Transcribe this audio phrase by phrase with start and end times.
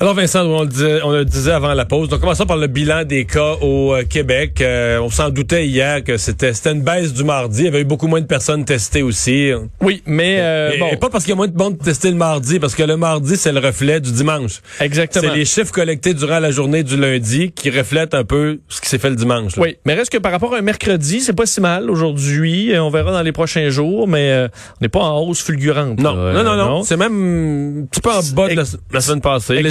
[0.00, 2.08] Alors Vincent, on le, disait, on le disait avant la pause.
[2.08, 4.60] Donc commençons par le bilan des cas au euh, Québec.
[4.60, 7.60] Euh, on s'en doutait hier que c'était une baisse du mardi.
[7.60, 9.52] Il y avait eu beaucoup moins de personnes testées aussi.
[9.80, 10.88] Oui, mais euh, et, bon.
[10.90, 12.96] et pas parce qu'il y a moins de monde testé le mardi, parce que le
[12.96, 14.62] mardi c'est le reflet du dimanche.
[14.80, 15.28] Exactement.
[15.30, 18.88] C'est les chiffres collectés durant la journée du lundi qui reflètent un peu ce qui
[18.88, 19.54] s'est fait le dimanche.
[19.54, 19.62] là.
[19.62, 22.74] Oui, mais reste que par rapport à un mercredi, c'est pas si mal aujourd'hui.
[22.74, 26.00] Euh, On verra dans les prochains jours, mais euh, on n'est pas en hausse fulgurante.
[26.00, 26.32] Non, là.
[26.32, 26.82] non, non, non.
[26.82, 29.62] C'est même un petit peu en bas de la, la semaine passée.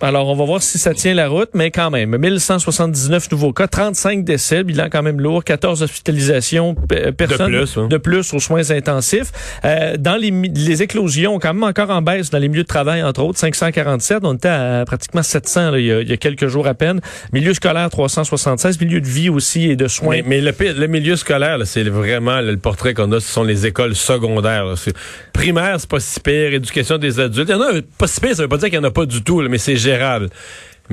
[0.00, 3.66] Alors, on va voir si ça tient la route, mais quand même, 1179 nouveaux cas,
[3.68, 7.88] 35 décès, bilan quand même lourd, 14 hospitalisations, pe- personnes plus, hein.
[7.88, 9.32] de plus aux soins intensifs.
[9.64, 13.02] Euh, dans les, les éclosions, quand même encore en baisse dans les milieux de travail,
[13.02, 16.16] entre autres, 547, on était à pratiquement 700 là, il, y a, il y a
[16.16, 17.00] quelques jours à peine.
[17.32, 20.16] Milieu scolaire, 376, milieu de vie aussi et de soins.
[20.16, 23.44] Mais, mais le, le milieu scolaire, c'est vraiment là, le portrait qu'on a, ce sont
[23.44, 24.74] les écoles secondaires.
[25.32, 26.52] Primaire, c'est pas si pire.
[26.54, 27.48] Éducation des adultes.
[27.48, 28.90] Il y en a pas si pire, ça veut pas dire qu'il y en a
[28.90, 30.30] pas du tout, mais c'est gérable.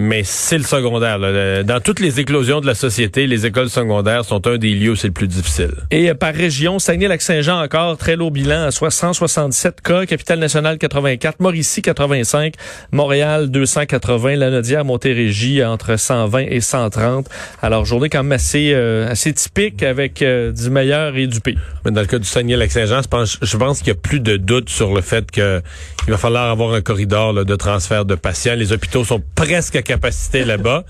[0.02, 1.18] Mais c'est le secondaire.
[1.20, 1.32] là.
[1.32, 4.92] Le- Dans toutes les éclosions de la société, les écoles secondaires sont un des lieux
[4.92, 5.72] où c'est le plus difficile.
[5.92, 11.82] Et euh, par région, Saguenay-Lac-Saint-Jean encore, très lourd bilan, à 167 cas, Capitale-Nationale 84, Mauricie
[11.82, 12.54] 85,
[12.94, 17.28] Montréal 280, Lanaudière, Montérégie entre 120 et 130.
[17.62, 21.60] Alors, journée quand même assez, euh, assez typique avec euh, du meilleur et du pire.
[21.84, 24.38] Mais dans le cas du Saguenay-Lac-Saint-Jean, je pense, je pense qu'il y a plus de
[24.38, 25.62] doute sur le fait que
[26.08, 28.56] il va falloir avoir un corridor là, de transfert de patients.
[28.56, 30.84] Les hôpitaux sont presque à capacité là-bas.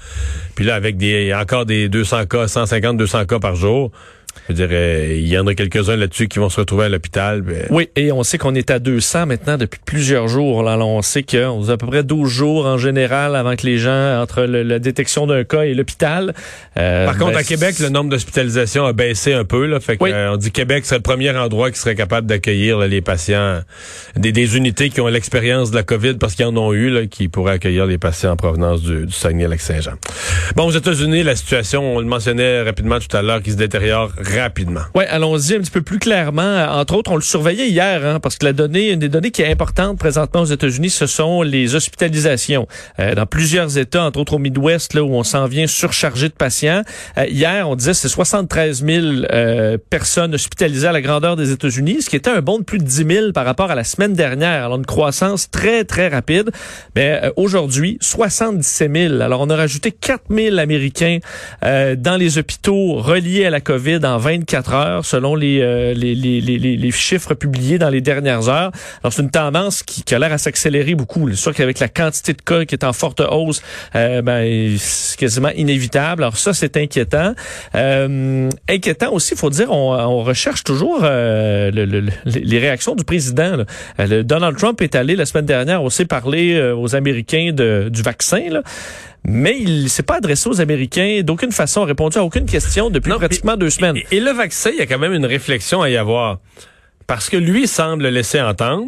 [0.55, 3.91] Puis là, avec des encore des 200 cas, 150, 200 cas par jour,
[4.47, 7.41] je dirais, il y en a quelques-uns là-dessus qui vont se retrouver à l'hôpital.
[7.41, 10.63] Ben, Oui, et on sait qu'on est à 200 maintenant depuis plusieurs jours.
[10.63, 13.77] Là, on sait qu'on a à peu près 12 jours en général avant que les
[13.77, 16.33] gens, entre le- la détection d'un cas et l'hôpital.
[16.77, 19.65] euh, Par contre, ben, à Québec, le nombre d'hospitalisations a baissé un peu.
[19.65, 20.11] Là, fait que, Oui.
[20.13, 23.59] euh, on dit que Québec serait le premier endroit qui serait capable d'accueillir les patients,
[24.15, 27.05] des, des unités qui ont l'expérience de la COVID parce qu'ils en ont eu, là,
[27.05, 29.93] qui pourraient accueillir les patients en provenance du, du Saguenay-Lac-Saint-Jean.
[30.55, 34.11] Bon, aux États-Unis, la situation, on le mentionnait rapidement tout à l'heure, qui se détériore
[34.95, 36.65] Ouais, allons-y un petit peu plus clairement.
[36.69, 39.41] Entre autres, on le surveillait hier, hein, parce que la donnée, une des données qui
[39.41, 42.67] est importante présentement aux États-Unis, ce sont les hospitalisations.
[42.99, 46.33] Euh, dans plusieurs États, entre autres au Midwest, là où on s'en vient surchargé de
[46.33, 46.83] patients.
[47.17, 52.03] Euh, hier, on disait c'est 73 000 euh, personnes hospitalisées à la grandeur des États-Unis,
[52.03, 54.13] ce qui était un bond de plus de 10 000 par rapport à la semaine
[54.13, 54.65] dernière.
[54.65, 56.51] Alors une croissance très très rapide.
[56.95, 59.21] Mais euh, aujourd'hui, 77 000.
[59.21, 61.19] Alors on a rajouté 4 000 Américains
[61.63, 66.15] euh, dans les hôpitaux reliés à la COVID en 24 heures, selon les, euh, les,
[66.15, 68.71] les, les, chiffres publiés dans les dernières heures.
[69.03, 71.29] Alors, c'est une tendance qui, qui a l'air à s'accélérer beaucoup.
[71.29, 73.61] C'est sûr qu'avec la quantité de cas qui est en forte hausse,
[73.95, 76.23] euh, ben, c'est quasiment inévitable.
[76.23, 77.33] Alors, ça, c'est inquiétant.
[77.75, 82.95] Euh, inquiétant aussi, faut dire, on, on recherche toujours euh, le- le- le- les réactions
[82.95, 83.55] du président.
[83.57, 83.65] là.
[83.99, 88.01] Euh, le Donald Trump est allé la semaine dernière aussi parler aux Américains de, du
[88.01, 88.41] vaccin.
[88.49, 88.61] Là.
[89.25, 93.17] Mais il s'est pas adressé aux Américains d'aucune façon, répondu à aucune question depuis Non,
[93.17, 93.97] pratiquement deux semaines.
[93.97, 96.39] Et, et le vaccin, il y a quand même une réflexion à y avoir.
[97.05, 98.87] Parce que lui semble laisser entendre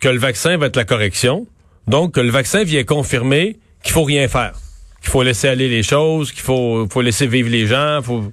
[0.00, 1.46] que le vaccin va être la correction.
[1.86, 4.52] Donc, que le vaccin vient confirmer qu'il faut rien faire.
[5.00, 8.00] Qu'il faut laisser aller les choses, qu'il faut, faut laisser vivre les gens.
[8.02, 8.24] Faut...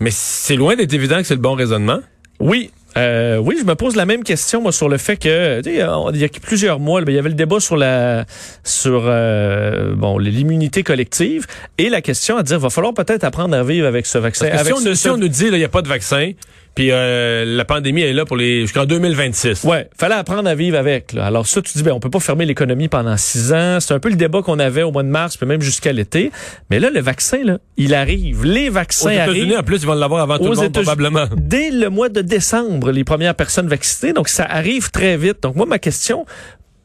[0.00, 2.00] Mais c'est loin d'être évident que c'est le bon raisonnement.
[2.40, 2.70] Oui.
[2.96, 5.74] Euh, oui, je me pose la même question moi sur le fait que il
[6.20, 8.24] y a plusieurs mois, ben, il y avait le débat sur la
[8.64, 11.46] sur euh, bon l'immunité collective
[11.78, 14.46] et la question à dire va falloir peut-être apprendre à vivre avec ce vaccin.
[14.50, 16.32] Parce que si, on, ce- si on nous dit il n'y a pas de vaccin,
[16.76, 19.64] puis euh, la pandémie est là pour les jusqu'en 2026.
[19.64, 21.12] Ouais, fallait apprendre à vivre avec.
[21.14, 21.24] Là.
[21.26, 23.78] Alors ça, tu dis, ben on peut pas fermer l'économie pendant six ans.
[23.80, 26.30] C'est un peu le débat qu'on avait au mois de mars, puis même jusqu'à l'été.
[26.70, 28.44] Mais là, le vaccin, là, il arrive.
[28.44, 29.58] Les Aux vaccins États-Unis, arrivent.
[29.58, 30.84] en plus, ils vont l'avoir avant tout Aux le monde, États-Unis.
[30.84, 31.26] probablement.
[31.36, 34.12] Dès le mois de décembre, les premières personnes vaccinées.
[34.12, 35.42] Donc, ça arrive très vite.
[35.42, 36.26] Donc, moi, ma question,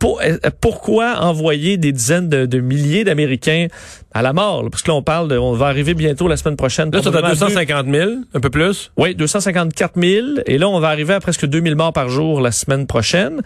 [0.02, 3.68] pour- euh, pourquoi envoyer des dizaines de, de milliers d'Américains
[4.14, 4.64] à la mort?
[4.64, 4.70] là?
[4.70, 6.90] Parce que là, on parle de, on va arriver bientôt la semaine prochaine.
[6.92, 8.92] Là, à probablement 250 000, un peu plus.
[8.98, 10.28] oui, 254 000.
[10.48, 13.42] Et là, on va arriver à presque 2000 morts par jour la semaine prochaine.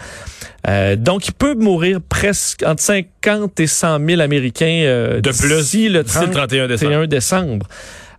[0.67, 5.49] Euh, donc, il peut mourir presque entre 50 et 100 000 Américains euh, De plus,
[5.49, 6.91] le d'ici le 31 décembre.
[6.91, 7.67] 31 décembre.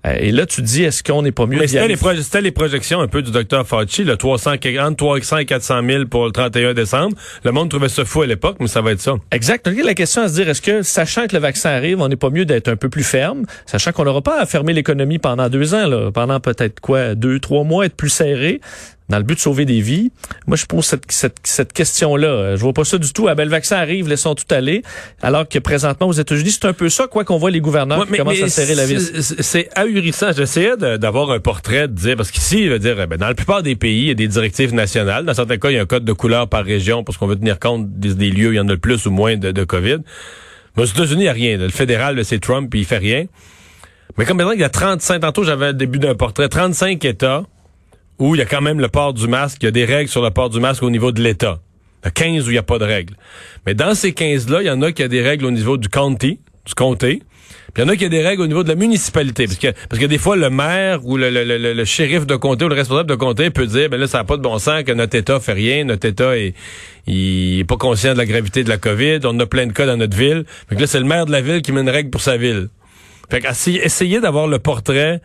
[0.07, 3.09] Euh, et là, tu dis, est-ce qu'on n'est pas mieux Mais c'était les, projections un
[3.09, 7.17] peu du docteur Fauci, le 300, entre 300 et 400 000 pour le 31 décembre.
[7.45, 9.15] Le monde trouvait ça fou à l'époque, mais ça va être ça.
[9.33, 9.67] Exact.
[9.67, 12.17] Donc, la question à se dire, est-ce que, sachant que le vaccin arrive, on n'est
[12.17, 15.49] pas mieux d'être un peu plus ferme, sachant qu'on n'aura pas à fermer l'économie pendant
[15.49, 18.61] deux ans, là, pendant peut-être quoi, deux, trois mois, être plus serré.
[19.09, 20.11] Dans le but de sauver des vies.
[20.47, 22.57] Moi, je pose cette, cette, cette question-là.
[22.57, 23.29] Je vois pas ça du tout.
[23.29, 24.83] À bel vaccin arrive, laissons tout aller.
[25.23, 28.17] Alors que présentement, aux États-Unis, c'est un peu ça, quoi qu'on voit les gouverneurs qui
[28.17, 29.35] commencent à serrer la vis.
[29.41, 30.33] C'est ahurissant.
[30.33, 33.63] J'essayais d'avoir un portrait, de dire, parce qu'ici, il veut dire, ben, dans la plupart
[33.63, 35.25] des pays, il y a des directives nationales.
[35.25, 37.37] Dans certains cas, il y a un code de couleur par région parce qu'on veut
[37.37, 39.65] tenir compte des, lieux où il y en a le plus ou moins de, de
[39.65, 39.99] COVID.
[40.77, 41.57] Mais aux États-Unis, il n'y a rien.
[41.59, 43.27] Le fédéral, c'est Trump, puis il fait rien.
[44.19, 47.45] Mais comme maintenant, il y a 35, tantôt j'avais le début d'un portrait, 35 États
[48.19, 50.09] où il y a quand même le port du masque, il y a des règles
[50.09, 51.61] sur le port du masque au niveau de l'État.
[52.03, 53.15] Il y a 15 où il n'y a pas de règles.
[53.67, 55.89] Mais dans ces 15-là, il y en a qui a des règles au niveau du
[55.89, 57.23] county, du comté.
[57.75, 59.47] Puis il y en a qui a des règles au niveau de la municipalité.
[59.47, 62.65] Parce que, parce que des fois, le maire ou le, le, le, shérif de comté
[62.65, 64.83] ou le responsable de comté peut dire, ben là, ça n'a pas de bon sens
[64.85, 66.55] que notre État fait rien, notre État est,
[67.07, 69.85] il est pas conscient de la gravité de la COVID, on a plein de cas
[69.85, 70.45] dans notre ville.
[70.69, 72.37] Fait que là, c'est le maire de la ville qui met une règle pour sa
[72.37, 72.69] ville.
[73.31, 73.45] Fait
[73.83, 75.21] essayer d'avoir le portrait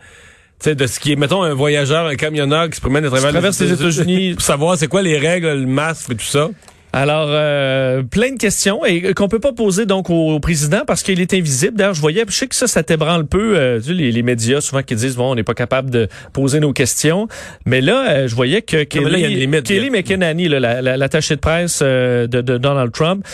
[0.68, 3.72] de ce qui est, mettons, un voyageur, un camionneur qui se promène à travers les
[3.72, 6.50] États-Unis pour savoir c'est quoi les règles, le masque et tout ça.
[6.92, 11.20] Alors, euh, plein de questions et qu'on peut pas poser donc au, président parce qu'il
[11.20, 11.76] est invisible.
[11.76, 14.60] D'ailleurs, je voyais, je sais que ça, ça t'ébranle un peu, euh, les, les, médias
[14.60, 17.28] souvent qui disent, bon, on n'est pas capable de poser nos questions.
[17.64, 22.92] Mais là, euh, je voyais que Kelly, Kelly McEnany, l'attaché de presse de, de, Donald
[22.92, 23.26] Trump,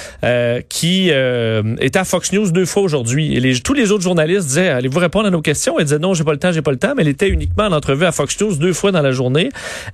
[0.68, 3.34] qui était à Fox News deux fois aujourd'hui.
[3.34, 5.78] Et les, tous les autres journalistes disaient, allez-vous répondre à nos questions?
[5.78, 6.94] Elle disait, non, j'ai pas le temps, j'ai pas le temps.
[6.96, 9.48] Mais elle était uniquement en entrevue à Fox News deux fois dans la journée.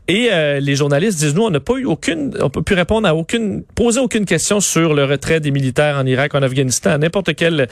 [0.07, 0.29] Et
[0.61, 3.54] les journalistes disent, nous, on n'a pas eu aucune, on peut plus répondre à aucune
[3.75, 7.69] poser aucune question sur le retrait des militaires en Irak, en Afghanistan, n'importe quel.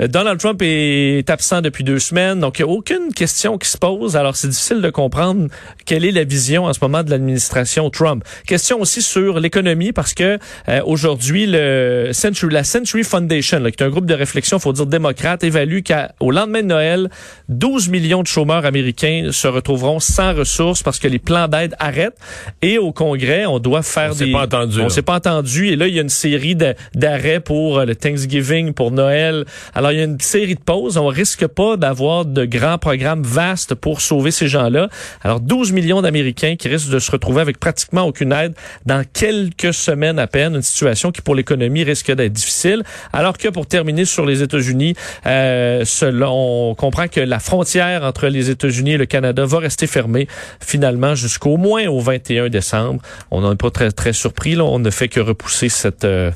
[0.00, 3.68] Euh, Donald Trump est absent depuis deux semaines, donc il n'y a aucune question qui
[3.68, 4.16] se pose.
[4.16, 5.48] Alors c'est difficile de comprendre
[5.84, 8.24] quelle est la vision en ce moment de l'administration Trump.
[8.46, 10.38] Question aussi sur l'économie parce que
[10.68, 14.86] euh, aujourd'hui le Century, la Century Foundation, qui est un groupe de réflexion, faut dire
[14.86, 17.10] démocrate, évalue qu'au lendemain de Noël,
[17.48, 22.18] 12 millions de chômeurs américains se retrouveront sans ressources parce que les plans d'aide arrêtent.
[22.62, 25.68] Et au Congrès, on doit faire des on s'est pas entendu.
[25.68, 26.56] Et là, il y a une série
[26.94, 29.44] d'arrêts pour euh, le Thanksgiving, pour Noël.
[29.74, 30.96] Alors, il y a une série de pauses.
[30.96, 34.88] On risque pas d'avoir de grands programmes vastes pour sauver ces gens-là.
[35.22, 38.54] Alors, 12 millions d'Américains qui risquent de se retrouver avec pratiquement aucune aide
[38.86, 40.54] dans quelques semaines à peine.
[40.54, 42.82] Une situation qui, pour l'économie, risque d'être difficile.
[43.12, 44.94] Alors que, pour terminer sur les États-Unis,
[45.26, 50.28] euh, on comprend que la frontière entre les États-Unis et le Canada va rester fermée
[50.60, 53.00] finalement jusqu'au moins au 21 décembre.
[53.30, 56.30] On n'est pas très, très surpris on ne fait que repousser cette, euh,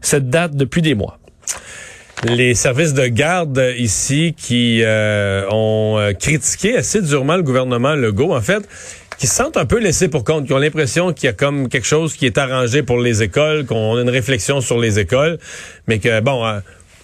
[0.00, 1.18] cette date depuis des mois.
[2.24, 8.34] Les services de garde ici qui euh, ont euh, critiqué assez durement le gouvernement Legault,
[8.34, 8.66] en fait,
[9.18, 11.68] qui se sentent un peu laissés pour compte, qui ont l'impression qu'il y a comme
[11.68, 15.38] quelque chose qui est arrangé pour les écoles, qu'on a une réflexion sur les écoles,
[15.88, 16.42] mais que, bon,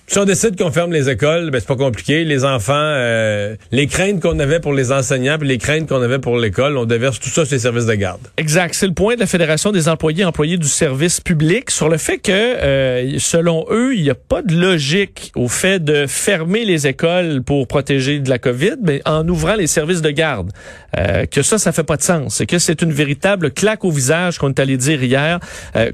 [0.07, 2.25] si on décide qu'on ferme les écoles, ben c'est pas compliqué.
[2.25, 6.19] Les enfants, euh, les craintes qu'on avait pour les enseignants, puis les craintes qu'on avait
[6.19, 8.21] pour l'école, on déverse tout ça sur les services de garde.
[8.37, 8.75] Exact.
[8.75, 12.19] C'est le point de la Fédération des employés employés du service public sur le fait
[12.19, 16.87] que, euh, selon eux, il n'y a pas de logique au fait de fermer les
[16.87, 20.51] écoles pour protéger de la COVID, mais en ouvrant les services de garde.
[20.99, 22.35] Euh, que ça, ça fait pas de sens.
[22.35, 25.39] C'est que c'est une véritable claque au visage qu'on est allé dire hier,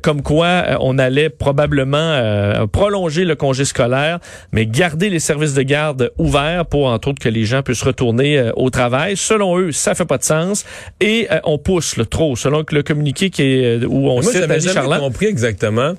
[0.03, 4.08] comme quoi on allait probablement prolonger le congé scolaire
[4.53, 8.39] mais garder les services de garde ouverts pour, entre autres, que les gens puissent retourner
[8.39, 9.17] euh, au travail.
[9.17, 10.65] Selon eux, ça fait pas de sens.
[11.01, 12.37] Et euh, on pousse le trop.
[12.37, 15.01] Selon le communiqué qui est, euh, où on Moi, cite Charlotte.
[15.01, 15.95] compris exactement.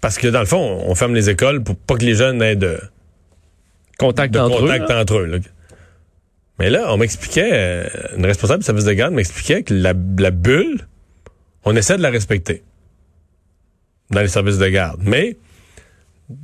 [0.00, 2.56] Parce que, dans le fond, on ferme les écoles pour pas que les jeunes aient
[2.56, 2.78] de
[3.98, 5.40] contact, entre, eux,
[6.58, 10.88] Mais là, on m'expliquait, une responsable du service de garde m'expliquait que la, la bulle,
[11.64, 12.64] on essaie de la respecter
[14.12, 15.00] dans les services de garde.
[15.02, 15.36] Mais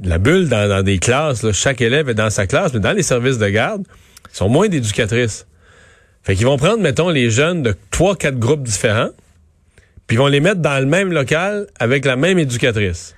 [0.03, 3.39] la bulle dans, des classes, chaque élève est dans sa classe, mais dans les services
[3.39, 3.85] de garde,
[4.33, 5.47] ils sont moins d'éducatrices.
[6.23, 9.11] Fait qu'ils vont prendre, mettons, les jeunes de trois, quatre groupes différents,
[10.07, 13.15] puis ils vont les mettre dans le même local avec la même éducatrice.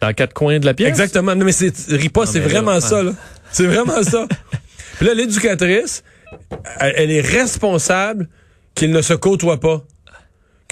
[0.00, 0.88] Dans quatre coins de la pièce?
[0.88, 1.34] Exactement.
[1.36, 3.12] Non, mais c'est, Ripa, c'est vraiment ça, là.
[3.52, 4.26] C'est vraiment ça.
[4.96, 6.02] Puis là, l'éducatrice,
[6.80, 8.28] elle est responsable
[8.74, 9.84] qu'ils ne se côtoient pas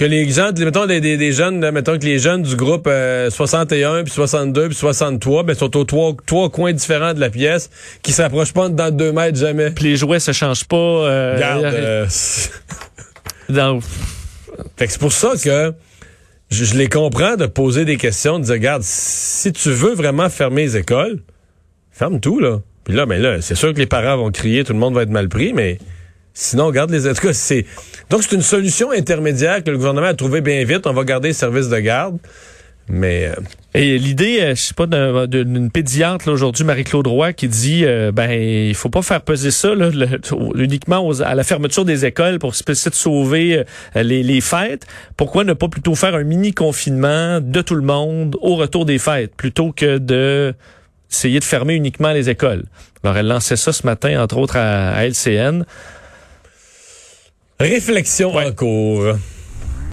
[0.00, 4.02] que les gens, mettons des, des, jeunes, mettons que les jeunes du groupe 61 euh,
[4.02, 7.68] puis 62 puis 63, ben sont aux trois, trois coins différents de la pièce
[8.02, 9.72] qui s'approchent pas dans deux mètres jamais.
[9.72, 10.76] Puis les jouets se changent pas.
[10.76, 12.06] Euh, Garde, euh,
[14.78, 15.74] fait que c'est pour ça que
[16.50, 20.62] je, les comprends de poser des questions, de dire regarde, si tu veux vraiment fermer
[20.62, 21.20] les écoles,
[21.92, 22.60] ferme tout là.
[22.84, 25.02] Puis là, ben là, c'est sûr que les parents vont crier, tout le monde va
[25.02, 25.76] être mal pris, mais
[26.40, 27.02] Sinon, garde les...
[27.34, 27.66] C'est...
[28.08, 30.86] Donc, c'est une solution intermédiaire que le gouvernement a trouvé bien vite.
[30.86, 32.16] On va garder les services de garde.
[32.88, 33.34] Mais euh,
[33.74, 38.10] Et l'idée, euh, je sais pas, d'un- d'une pédiatre aujourd'hui, Marie-Claude Roy, qui dit, euh,
[38.10, 39.68] ben, il faut pas faire peser ça
[40.54, 44.86] uniquement à la fermeture des écoles pour essayer de sauver les, fêtes.
[45.18, 48.98] Pourquoi ne pas plutôt faire un mini confinement de tout le monde au retour des
[48.98, 50.54] fêtes, plutôt que de
[51.12, 52.64] essayer de fermer uniquement les écoles?
[53.04, 55.66] Alors, elle lançait ça ce matin, entre autres à LCN.
[57.60, 58.46] Réflexion Ouais.
[58.48, 59.14] en cours.